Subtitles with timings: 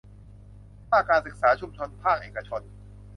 [0.89, 2.61] ภาคการศึกษาชุมชนภาคเอกชน